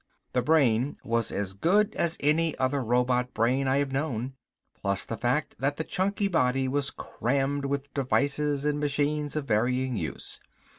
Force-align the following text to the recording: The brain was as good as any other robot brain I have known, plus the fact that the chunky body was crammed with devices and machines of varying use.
The 0.33 0.41
brain 0.41 0.95
was 1.03 1.31
as 1.31 1.53
good 1.53 1.93
as 1.93 2.17
any 2.21 2.57
other 2.57 2.83
robot 2.83 3.35
brain 3.35 3.67
I 3.67 3.77
have 3.77 3.91
known, 3.91 4.33
plus 4.81 5.05
the 5.05 5.15
fact 5.15 5.55
that 5.59 5.77
the 5.77 5.83
chunky 5.83 6.27
body 6.27 6.67
was 6.67 6.89
crammed 6.89 7.65
with 7.65 7.93
devices 7.93 8.65
and 8.65 8.79
machines 8.79 9.35
of 9.35 9.45
varying 9.45 9.95
use. 9.97 10.39